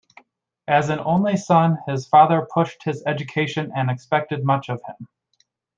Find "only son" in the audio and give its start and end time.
0.97-1.77